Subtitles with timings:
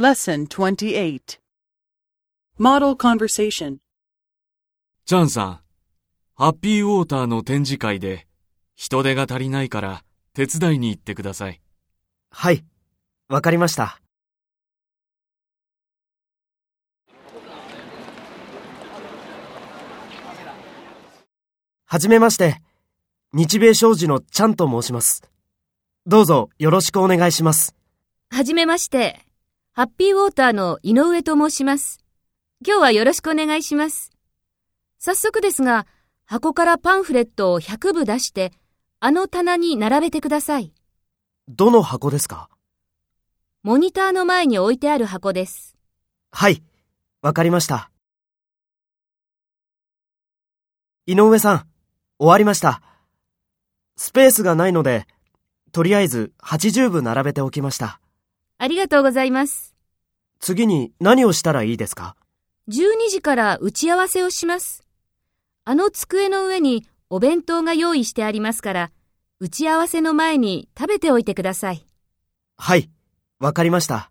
[0.00, 1.38] Lesson 28
[2.58, 3.80] Model Conversation
[5.04, 5.60] チャンさん、
[6.36, 8.26] ハッピーウォーターの展示会で
[8.74, 10.02] 人手が足りないから
[10.32, 11.60] 手伝いに行ってください。
[12.30, 12.64] はい。
[13.28, 14.00] わかりました。
[21.84, 22.62] はじめまして。
[23.34, 25.30] 日米商事のチャンと申します。
[26.06, 27.76] どうぞよろしくお願いします。
[28.30, 29.26] はじめまして。
[29.80, 32.04] ハッピーウォーターの井上と申します。
[32.62, 34.10] 今日はよろしくお願いします。
[34.98, 35.86] 早速ですが、
[36.26, 38.52] 箱からパンフレットを100部出して、
[38.98, 40.74] あの棚に並べてください。
[41.48, 42.50] どの箱ですか？
[43.62, 45.78] モニターの前に置いてある箱です。
[46.30, 46.62] はい。
[47.22, 47.90] わかりました。
[51.06, 51.66] 井上さん、
[52.18, 52.82] 終わりました。
[53.96, 55.06] スペースがないので、
[55.72, 57.98] とりあえず80部並べておきました。
[58.58, 59.69] ありがとうございます。
[60.40, 62.16] 次に何をしたらいいですか
[62.68, 64.84] ？12時から打ち合わせをします。
[65.64, 68.90] あの机の上にお弁当が用意してありますから、
[69.38, 71.84] 打ち合わせの前に食べておいてください。
[72.56, 72.90] はい。
[73.38, 74.10] わかりました。